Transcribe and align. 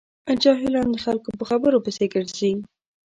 جاهلان 0.43 0.87
د 0.91 0.97
خلکو 1.05 1.29
په 1.39 1.43
خبرو 1.49 1.83
پسې 1.85 2.05
ګرځي. 2.13 2.53